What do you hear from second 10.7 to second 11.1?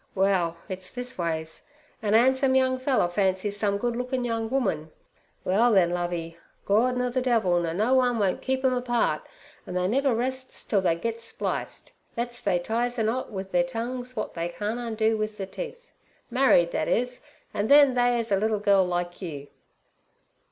they